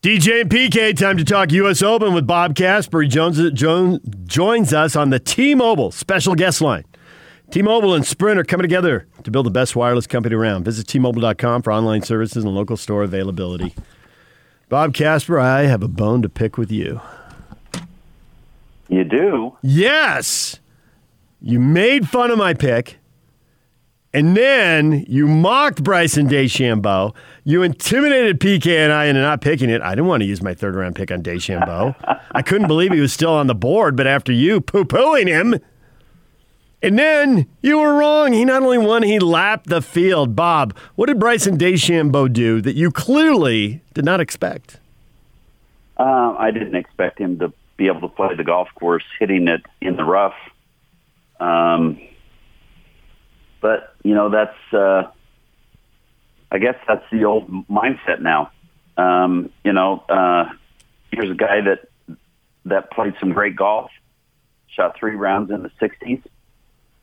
[0.00, 1.82] DJ and PK, time to talk U.S.
[1.82, 3.04] Open with Bob Casper.
[3.04, 6.84] Jones, joins, joins, joins us on the T-Mobile special guest line.
[7.50, 10.62] T-Mobile and Sprint are coming together to build the best wireless company around.
[10.62, 13.74] Visit T-Mobile.com for online services and local store availability.
[14.68, 17.00] Bob Casper, I have a bone to pick with you.
[18.88, 19.56] You do?
[19.62, 20.60] Yes.
[21.40, 22.97] You made fun of my pick.
[24.18, 27.14] And then you mocked Bryson DeChambeau.
[27.44, 29.80] You intimidated PK and I into not picking it.
[29.80, 31.94] I didn't want to use my third round pick on DeChambeau.
[32.32, 35.60] I couldn't believe he was still on the board, but after you poo pooing him,
[36.82, 38.32] and then you were wrong.
[38.32, 40.34] He not only won, he lapped the field.
[40.34, 44.80] Bob, what did Bryson DeChambeau do that you clearly did not expect?
[45.96, 49.62] Uh, I didn't expect him to be able to play the golf course hitting it
[49.80, 50.34] in the rough.
[51.38, 52.00] Um,
[53.60, 55.10] but you know that's uh,
[56.50, 58.50] I guess that's the old mindset now.
[58.96, 60.50] Um, you know, uh,
[61.12, 61.88] here's a guy that
[62.64, 63.90] that played some great golf,
[64.68, 66.22] shot three rounds in the 60s,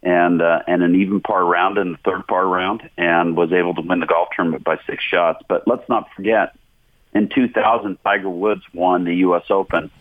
[0.03, 3.75] and uh, and an even par round in the third par round, and was able
[3.75, 5.43] to win the golf tournament by six shots.
[5.47, 6.57] But let's not forget,
[7.13, 9.43] in 2000, Tiger Woods won the U.S.
[9.49, 9.91] Open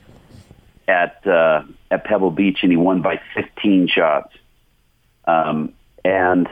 [0.89, 4.34] at uh, at Pebble Beach, and he won by 15 shots.
[5.27, 5.74] Um,
[6.05, 6.48] and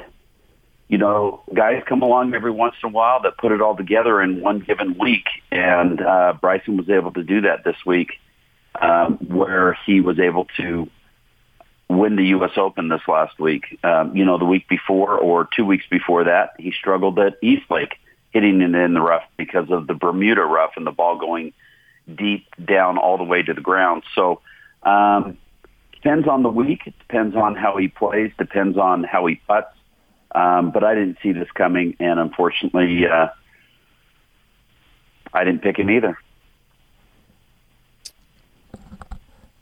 [0.93, 4.21] you know, guys come along every once in a while that put it all together
[4.21, 8.21] in one given week, and uh, Bryson was able to do that this week,
[8.79, 10.91] um, where he was able to
[11.89, 12.51] win the U.S.
[12.59, 13.79] Open this last week.
[13.83, 17.95] Um, you know, the week before or two weeks before that, he struggled at Eastlake,
[18.29, 21.55] hitting it in the rough because of the Bermuda rough and the ball going
[22.15, 24.03] deep down all the way to the ground.
[24.15, 24.43] So.
[24.83, 25.39] Um,
[26.03, 26.83] depends on the week.
[26.87, 28.33] It depends on how he plays.
[28.39, 29.69] Depends on how he puts.
[30.35, 33.29] Um, but I didn't see this coming, and unfortunately, uh,
[35.33, 36.19] I didn't pick him either.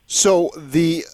[0.07, 1.05] So the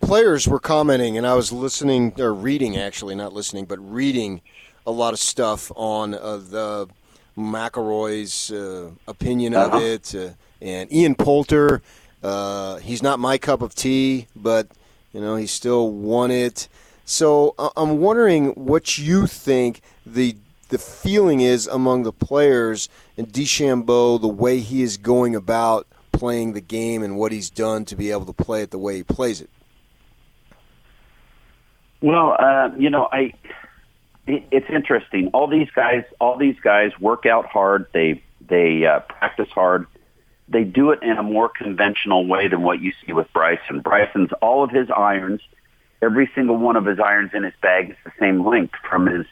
[0.00, 4.40] players were commenting, and I was listening or reading, actually, not listening, but reading
[4.86, 6.88] a lot of stuff on uh, the
[7.36, 9.76] McIlroy's uh, opinion Uh-huh.
[9.76, 10.30] of it, uh,
[10.60, 11.82] and Ian Poulter.
[12.22, 14.68] Uh, he's not my cup of tea, but
[15.12, 16.68] you know he still won it.
[17.04, 20.36] So uh, I'm wondering what you think the
[20.68, 26.54] the feeling is among the players and DeChambeau, the way he is going about playing
[26.54, 29.02] the game and what he's done to be able to play it the way he
[29.02, 29.50] plays it.
[32.00, 33.34] Well, uh, you know, I
[34.26, 35.28] it, it's interesting.
[35.28, 37.86] All these guys, all these guys work out hard.
[37.92, 39.86] They they uh, practice hard.
[40.48, 43.80] They do it in a more conventional way than what you see with Bryson.
[43.80, 45.40] Bryson's all of his irons,
[46.02, 49.26] every single one of his irons in his bag is the same length from his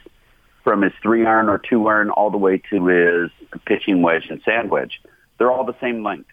[0.62, 3.30] from his three iron or two iron all the way to his
[3.64, 5.00] pitching wedge and sand wedge.
[5.38, 6.28] They're all the same length.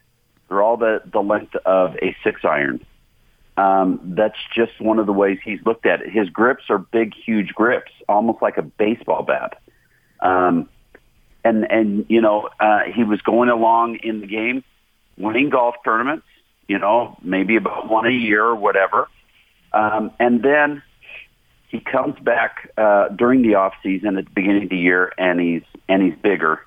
[0.47, 2.85] They're all the the length of a six iron.
[3.57, 6.11] Um, that's just one of the ways he's looked at it.
[6.11, 9.59] His grips are big, huge grips, almost like a baseball bat.
[10.21, 10.69] Um,
[11.47, 14.63] and and you know uh, he was going along in the game,
[15.17, 16.25] winning golf tournaments.
[16.67, 19.07] You know, maybe about one a year or whatever.
[19.71, 20.83] Um, and then
[21.69, 25.39] he comes back uh, during the off season at the beginning of the year, and
[25.39, 26.61] he's and he's bigger.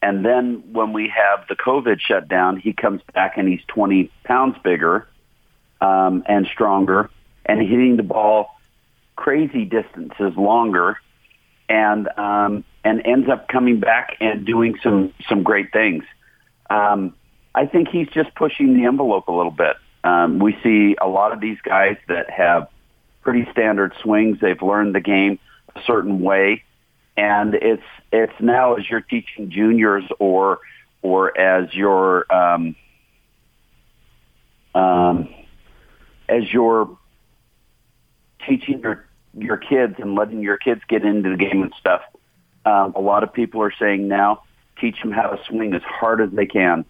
[0.00, 4.56] And then when we have the COVID shutdown, he comes back and he's 20 pounds
[4.62, 5.08] bigger
[5.80, 7.10] um, and stronger,
[7.44, 8.50] and hitting the ball
[9.16, 10.98] crazy distances longer,
[11.68, 16.04] and um, and ends up coming back and doing some some great things.
[16.70, 17.14] Um,
[17.54, 19.76] I think he's just pushing the envelope a little bit.
[20.04, 22.68] Um, we see a lot of these guys that have
[23.22, 24.38] pretty standard swings.
[24.40, 25.38] They've learned the game
[25.74, 26.62] a certain way,
[27.16, 30.60] and it's it's now as you're teaching juniors or
[31.02, 32.76] or as you're um,
[34.74, 35.28] um,
[36.28, 36.96] as you're
[38.46, 39.04] teaching your
[39.36, 42.02] your kids and letting your kids get into the game and stuff.
[42.68, 44.42] Um, a lot of people are saying now
[44.78, 46.84] teach them how to swing as hard as they can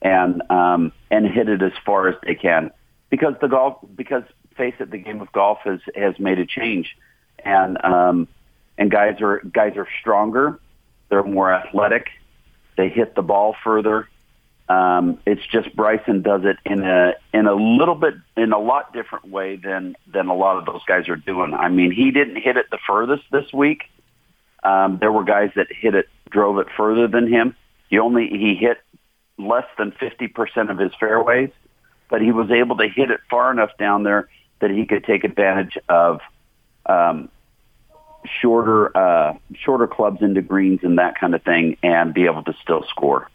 [0.00, 2.70] and um, and hit it as far as they can.
[3.10, 4.22] Because the golf because
[4.56, 6.96] face it the game of golf has has made a change.
[7.44, 8.28] And um,
[8.78, 10.58] and guys are guys are stronger.
[11.10, 12.08] They're more athletic.
[12.76, 14.08] They hit the ball further.
[14.68, 18.92] Um, it's just Bryson does it in a in a little bit in a lot
[18.92, 21.52] different way than than a lot of those guys are doing.
[21.52, 23.82] I mean, he didn't hit it the furthest this week.
[24.62, 27.56] Um, there were guys that hit it, drove it further than him.
[27.88, 28.78] He only he hit
[29.38, 31.50] less than fifty percent of his fairways,
[32.08, 34.28] but he was able to hit it far enough down there
[34.60, 36.20] that he could take advantage of
[36.86, 37.30] um,
[38.40, 42.54] shorter uh, shorter clubs into greens and that kind of thing, and be able to
[42.62, 43.28] still score.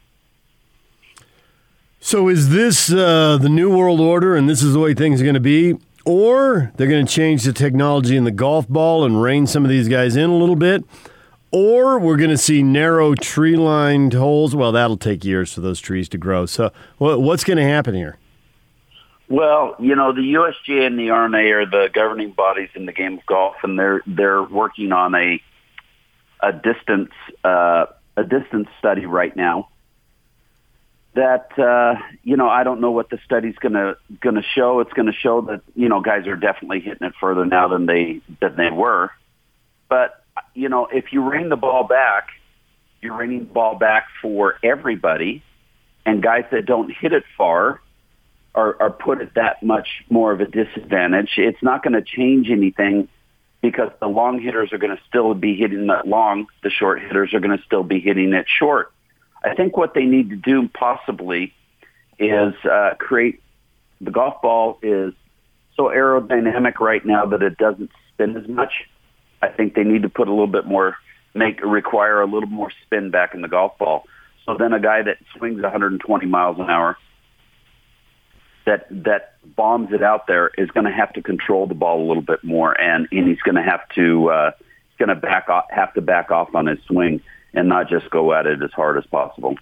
[1.99, 5.23] So is this uh, the new world order, and this is the way things are
[5.23, 5.75] going to be,
[6.05, 9.71] or they're going to change the technology in the golf ball and rein some of
[9.71, 10.85] these guys in a little bit,
[11.51, 14.55] or we're going to see narrow tree-lined holes?
[14.55, 16.45] Well, that'll take years for those trees to grow.
[16.45, 18.17] So, what's going to happen here?
[19.27, 23.17] Well, you know, the USGA and the R&A are the governing bodies in the game
[23.17, 25.41] of golf, and they're they're working on a
[26.41, 27.11] a distance
[27.43, 29.69] uh, a distance study right now
[31.15, 34.81] that uh, you know I don't know what the study's going to going to show.
[34.81, 37.85] It's going to show that you know guys are definitely hitting it further now than
[37.87, 39.11] they than they were.
[39.89, 40.23] But
[40.53, 42.29] you know if you rein the ball back,
[43.01, 45.43] you're reining the ball back for everybody,
[46.05, 47.81] and guys that don't hit it far
[48.53, 51.31] are, are put at that much more of a disadvantage.
[51.37, 53.09] It's not going to change anything
[53.61, 56.47] because the long hitters are going to still be hitting that long.
[56.63, 58.91] The short hitters are going to still be hitting it short.
[59.43, 61.53] I think what they need to do possibly
[62.17, 63.41] is uh, create
[64.01, 65.13] the golf ball is
[65.75, 68.71] so aerodynamic right now that it doesn't spin as much.
[69.45, 70.97] I think they need to put a little bit more,
[71.33, 74.05] make require a little more spin back in the golf ball.
[74.45, 76.97] So then a guy that swings 120 miles an hour,
[78.65, 82.07] that that bombs it out there, is going to have to control the ball a
[82.07, 84.51] little bit more, and and he's going to have to uh,
[84.97, 87.21] going to back off, have to back off on his swing
[87.53, 89.55] and not just go at it as hard as possible.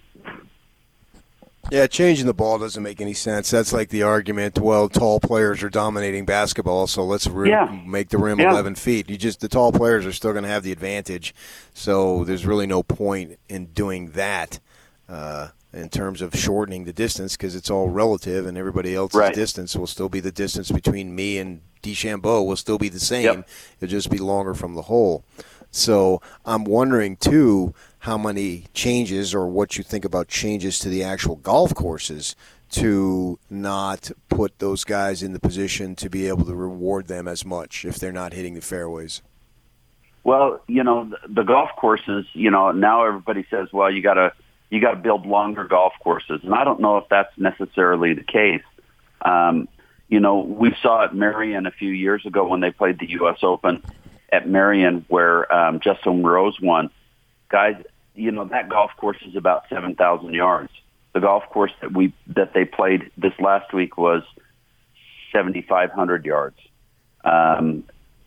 [1.70, 3.50] Yeah, changing the ball doesn't make any sense.
[3.50, 4.58] That's like the argument.
[4.58, 7.82] Well, tall players are dominating basketball, so let's rim, yeah.
[7.86, 8.50] make the rim yeah.
[8.50, 9.08] 11 feet.
[9.08, 11.34] You just the tall players are still going to have the advantage,
[11.72, 14.60] so there's really no point in doing that
[15.08, 19.34] uh, in terms of shortening the distance because it's all relative, and everybody else's right.
[19.34, 23.24] distance will still be the distance between me and DeChambeau will still be the same.
[23.24, 23.48] Yep.
[23.80, 25.24] It'll just be longer from the hole.
[25.70, 31.02] So I'm wondering too how many changes or what you think about changes to the
[31.02, 32.36] actual golf courses
[32.68, 37.46] to not put those guys in the position to be able to reward them as
[37.46, 39.22] much if they're not hitting the fairways.
[40.22, 44.34] Well, you know, the, golf courses, you know, now everybody says, well, you got to
[44.68, 48.24] you got to build longer golf courses, and I don't know if that's necessarily the
[48.24, 48.64] case.
[49.22, 49.66] Um,
[50.08, 53.38] you know, we saw at Merion a few years ago when they played the U.S.
[53.42, 53.82] Open
[54.30, 56.90] at Merion where um, Justin Rose won.
[57.48, 57.76] Guys,
[58.14, 60.70] you know that golf course is about seven thousand yards.
[61.12, 64.22] The golf course that we that they played this last week was
[65.32, 66.56] seventy five hundred yards.
[67.24, 67.84] Um,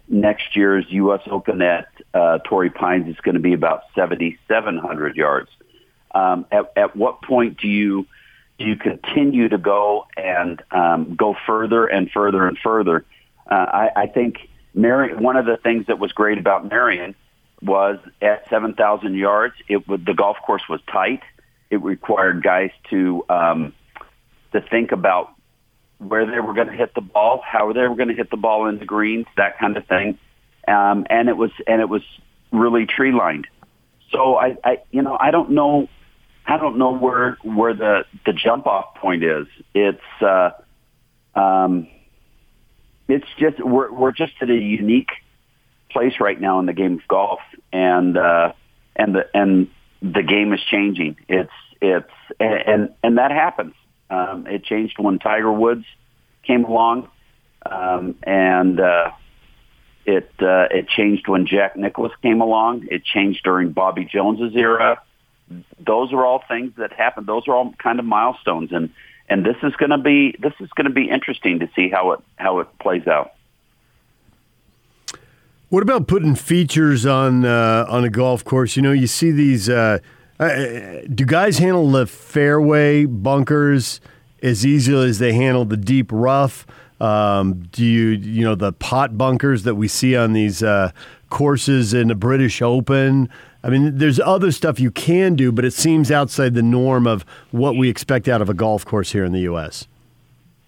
[0.07, 1.21] next year's U.S.
[1.29, 5.49] Open at uh, Torrey Pines is going to be about seventy seven hundred yards.
[6.13, 8.07] Um, at, at what point do you
[8.57, 13.05] do you continue to go and um, go further and further and further?
[13.49, 17.15] Uh, I, I think Merion, one of the things that was great about Merion
[17.61, 21.21] was at 7,000 yards, it would, the golf course was tight.
[21.69, 23.73] It required guys to um,
[24.53, 25.33] to think about
[25.97, 28.37] where they were going to hit the ball, how they were going to hit the
[28.37, 30.17] ball in the greens, that kind of thing.
[30.67, 32.03] Um, and it was and it was
[32.51, 33.47] really tree lined.
[34.11, 35.89] So I, I, you know, I don't know,
[36.45, 39.47] I don't know where where the the jump off point is.
[39.73, 40.51] It's uh,
[41.35, 41.87] um,
[43.07, 45.11] it's just we're we're just at a unique
[45.97, 47.39] place right now in the game of golf,
[47.73, 48.53] and uh,
[48.95, 49.67] and the and
[50.01, 51.17] the game is changing.
[51.27, 51.51] It's
[51.81, 53.73] it's and and that happens.
[54.09, 55.85] Um, it changed when Tiger Woods
[56.43, 57.09] came along,
[57.65, 59.11] um, and uh,
[60.05, 62.87] it uh, it changed when Jack Nicklaus came along.
[62.91, 65.01] It changed during Bobby Jones's era.
[65.79, 67.25] Those are all things that happen.
[67.25, 68.91] Those are all kind of milestones, and
[69.27, 72.11] and this is going to be this is going to be interesting to see how
[72.11, 73.31] it how it plays out.
[75.69, 78.75] What about putting features on uh, on a golf course?
[78.75, 79.69] You know, you see these.
[79.69, 79.99] Uh,
[80.39, 83.99] uh, do guys handle the fairway bunkers
[84.43, 86.65] as easily as they handle the deep rough?
[87.01, 90.91] Um, do you you know the pot bunkers that we see on these uh,
[91.29, 93.29] courses in the British Open?
[93.63, 97.25] I mean, there's other stuff you can do, but it seems outside the norm of
[97.51, 99.87] what we expect out of a golf course here in the U.S.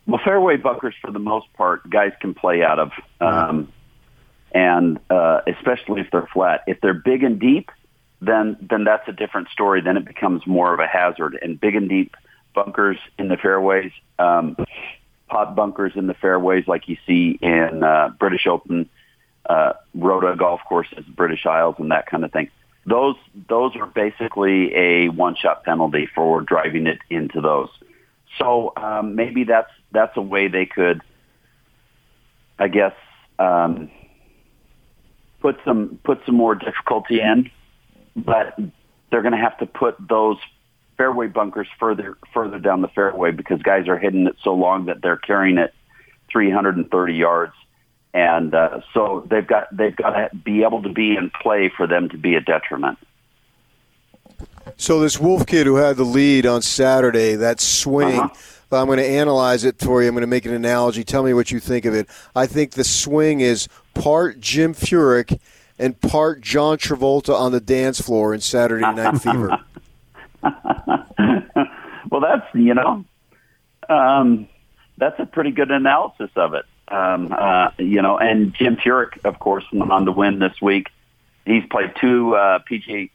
[0.07, 2.91] Well, fairway bunkers, for the most part, guys can play out of,
[3.21, 3.71] um,
[4.51, 6.63] and uh, especially if they're flat.
[6.67, 7.71] If they're big and deep,
[8.21, 9.81] then then that's a different story.
[9.81, 11.37] Then it becomes more of a hazard.
[11.41, 12.15] And big and deep
[12.53, 14.57] bunkers in the fairways, um,
[15.55, 18.89] bunkers in the fairways, like you see in uh, British Open,
[19.49, 22.49] uh, Rota golf courses, British Isles, and that kind of thing
[22.89, 23.15] those
[23.47, 27.69] those are basically a one shot penalty for driving it into those.
[28.37, 31.01] So um, maybe that's that's a way they could,
[32.57, 32.93] I guess,
[33.37, 33.89] um,
[35.41, 37.49] put some put some more difficulty in,
[38.15, 38.57] but
[39.11, 40.37] they're going to have to put those
[40.97, 45.01] fairway bunkers further further down the fairway because guys are hitting it so long that
[45.01, 45.73] they're carrying it
[46.31, 47.53] 330 yards,
[48.13, 51.87] and uh, so they've got they've got to be able to be in play for
[51.87, 52.97] them to be a detriment.
[54.77, 58.19] So this Wolff kid who had the lead on Saturday, that swing.
[58.19, 58.29] Uh-huh.
[58.71, 60.07] I'm going to analyze it for you.
[60.07, 61.03] I'm going to make an analogy.
[61.03, 62.07] Tell me what you think of it.
[62.35, 65.39] I think the swing is part Jim Furyk
[65.77, 69.57] and part John Travolta on the dance floor in Saturday Night Fever.
[72.09, 73.05] well, that's you know,
[73.87, 74.47] um,
[74.97, 76.65] that's a pretty good analysis of it.
[76.89, 80.87] Um, uh, you know, and Jim Furyk, of course, went on to win this week.
[81.45, 83.09] He's played two uh, PGA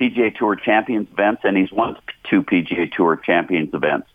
[0.00, 1.96] PGA Tour Champions events, and he's won
[2.28, 4.08] two PGA Tour Champions events.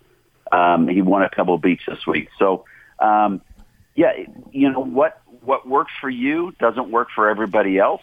[0.52, 2.30] Um, he won a Pebble Beach this week.
[2.38, 2.66] So,
[3.00, 3.42] um,
[3.96, 4.14] yeah,
[4.52, 8.02] you know what what works for you doesn't work for everybody else.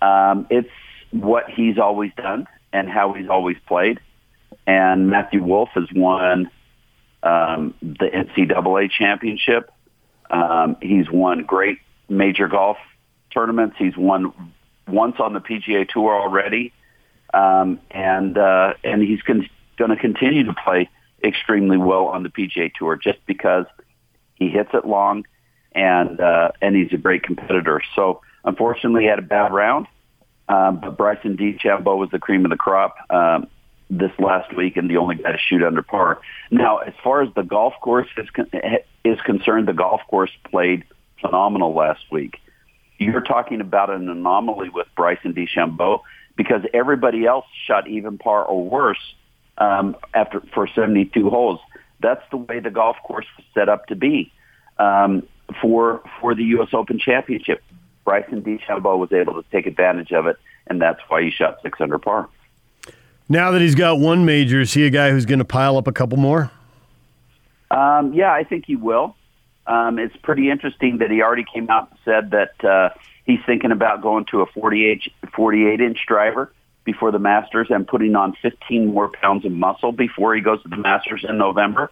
[0.00, 0.70] Um, it's
[1.10, 4.00] what he's always done and how he's always played.
[4.66, 6.50] And Matthew Wolff has won
[7.22, 9.70] um, the NCAA championship.
[10.30, 12.76] Um, he's won great major golf
[13.32, 13.76] tournaments.
[13.78, 14.52] He's won
[14.86, 16.72] once on the PGA Tour already,
[17.32, 20.88] um, and uh, and he's con- going to continue to play
[21.24, 23.66] extremely well on the PGA Tour just because
[24.34, 25.24] he hits it long
[25.72, 27.82] and uh, and he's a great competitor.
[27.94, 29.86] So unfortunately, he had a bad round,
[30.48, 33.48] um, but Bryson DeChambeau was the cream of the crop um,
[33.90, 36.20] this last week and the only guy to shoot under par.
[36.50, 38.50] Now, as far as the golf course is con-
[39.04, 40.84] is concerned, the golf course played
[41.20, 42.40] phenomenal last week.
[42.98, 46.00] You're talking about an anomaly with Bryson DeChambeau
[46.36, 49.14] because everybody else shot even par or worse
[49.56, 51.60] um, after for 72 holes.
[52.00, 54.32] That's the way the golf course was set up to be
[54.78, 55.26] um,
[55.60, 56.68] for for the U.S.
[56.72, 57.62] Open Championship.
[58.04, 60.36] Bryson DeChambeau was able to take advantage of it,
[60.66, 62.28] and that's why he shot six under par.
[63.28, 65.86] Now that he's got one major, is he a guy who's going to pile up
[65.86, 66.50] a couple more?
[67.70, 69.14] Um, yeah, I think he will.
[69.66, 72.88] Um, it's pretty interesting that he already came out and said that uh,
[73.26, 76.50] he's thinking about going to a 48, 48 inch driver
[76.84, 80.68] before the Masters and putting on 15 more pounds of muscle before he goes to
[80.68, 81.90] the Masters in November.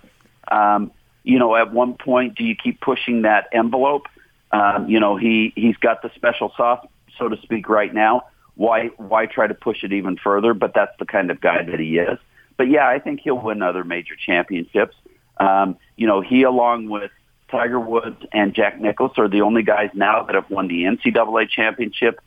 [0.50, 0.90] Um,
[1.26, 4.06] you know, at one point, do you keep pushing that envelope?
[4.52, 6.87] Um, you know, he he's got the special sauce,
[7.18, 8.26] so to speak, right now.
[8.54, 10.54] Why why try to push it even further?
[10.54, 12.18] But that's the kind of guy that he is.
[12.56, 14.95] But yeah, I think he'll win other major championships.
[15.37, 17.11] Um, you know, he along with
[17.50, 21.50] Tiger Woods and Jack Nicklaus are the only guys now that have won the NCAA
[21.50, 22.21] championship,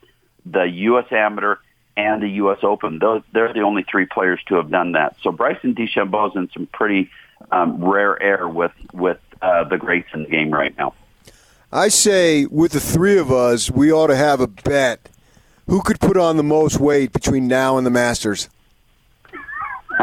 [0.44, 1.06] the U.S.
[1.10, 1.56] Amateur,
[1.96, 2.58] and the U.S.
[2.62, 2.98] Open.
[2.98, 5.16] Those they're the only three players to have done that.
[5.22, 7.10] So Bryson DeChambeau's in some pretty
[7.50, 10.94] um, rare air with with uh, the greats in the game right now.
[11.72, 15.08] I say, with the three of us, we ought to have a bet.
[15.66, 18.48] Who could put on the most weight between now and the Masters?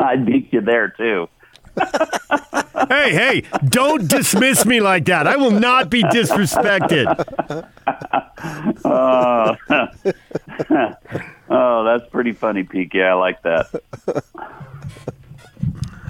[0.00, 1.28] I'd beat you there too.
[2.88, 5.26] hey, hey, don't dismiss me like that.
[5.26, 7.06] I will not be disrespected.
[8.84, 9.56] Uh,
[11.50, 13.04] oh, that's pretty funny, PK.
[13.04, 13.82] I like that.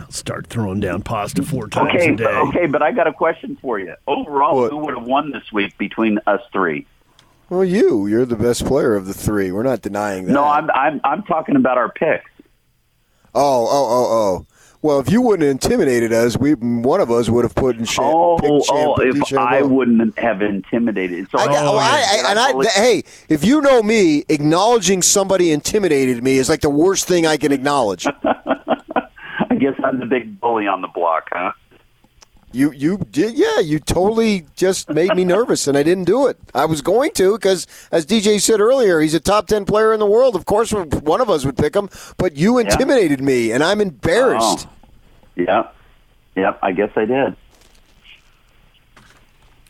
[0.08, 2.24] I'll start throwing down pasta four times Okay, a day.
[2.24, 3.94] okay, but I got a question for you.
[4.06, 4.70] Overall, What?
[4.70, 6.86] who would have won this week between us three?
[7.50, 8.06] Well, you.
[8.06, 9.52] You're the best player of the three.
[9.52, 10.32] We're not denying that.
[10.32, 12.30] No, I'm I'm I'm talking about our picks.
[13.34, 14.06] Oh, oh, oh,
[14.40, 14.46] oh.
[14.80, 17.84] Well, if you wouldn't have intimidated us, we one of us would have put in
[17.84, 17.98] shit.
[18.02, 18.38] Oh,
[18.70, 21.28] oh, if I wouldn't have intimidated.
[21.30, 22.22] So I, got, Oh, oh, I.
[22.26, 26.60] I, and I, believe- hey, if you know me, acknowledging somebody intimidated me is like
[26.62, 28.06] the worst thing I can acknowledge.
[29.78, 31.52] I guess I'm the big bully on the block, huh?
[32.50, 36.38] You you did yeah you totally just made me nervous and I didn't do it.
[36.54, 40.00] I was going to because as DJ said earlier, he's a top ten player in
[40.00, 40.34] the world.
[40.34, 44.66] Of course, one of us would pick him, but you intimidated me and I'm embarrassed.
[44.66, 44.72] Oh.
[45.36, 45.68] Yeah,
[46.36, 46.56] yeah.
[46.62, 47.36] I guess I did.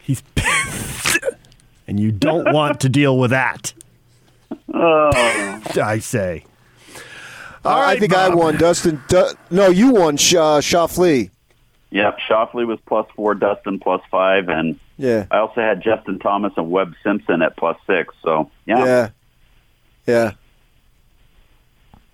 [0.01, 1.19] He's pissed.
[1.89, 3.75] and you don't want to deal with that.
[4.73, 5.11] Oh,
[5.83, 6.45] I say.
[7.65, 8.57] Uh, All I right, think I won.
[8.57, 10.17] Dustin, du- no, you won.
[10.17, 11.31] Sh- uh, Schauffele.
[11.91, 12.19] yep.
[12.29, 16.71] Schauffele was plus four, Dustin plus five, and Yeah, I also had Justin Thomas and
[16.71, 18.15] Webb Simpson at plus six.
[18.25, 18.85] So yeah.
[18.85, 19.09] yeah,
[20.07, 20.33] yeah.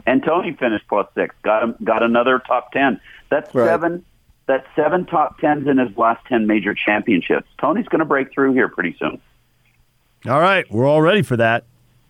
[0.06, 1.34] And Tony finished plus six.
[1.42, 1.74] Got him.
[1.82, 3.00] Got another top ten.
[3.30, 3.66] That's Right.
[3.66, 4.04] seven.
[4.46, 7.48] That's seven top tens in his last ten major championships.
[7.58, 9.18] Tony's going to break through here pretty soon.
[10.26, 11.64] All right, we're all ready for that.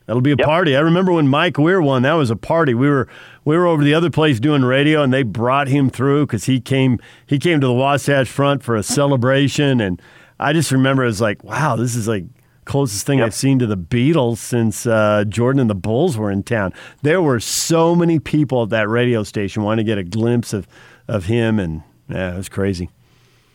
[0.07, 0.47] That'll be a Yep.
[0.47, 0.77] party.
[0.77, 2.03] I remember when Mike Weir won.
[2.03, 2.75] That was a party.
[2.75, 3.09] We were
[3.45, 6.61] we were over the other place doing radio, and they brought him through because he
[6.61, 10.01] came he came to the Wasatch Front for a celebration, and
[10.39, 12.25] I just remember it was like, wow, this is like
[12.67, 13.27] closest thing Yep.
[13.27, 16.73] I've seen to the Beatles since uh, Jordan and the Bulls were in town.
[17.03, 20.67] There were so many people at that radio station wanting to get a glimpse of,
[21.09, 22.89] of him, and yeah, it was crazy.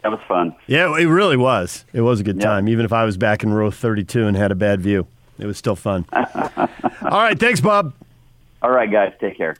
[0.03, 0.55] That was fun.
[0.67, 1.85] Yeah, it really was.
[1.93, 2.45] It was a good Yeah.
[2.45, 5.05] time, even if I was back in row 32 and had a bad view.
[5.39, 6.05] It was still fun.
[6.13, 6.25] All
[7.01, 7.93] right, thanks, Bob.
[8.61, 9.55] All right, guys, take care.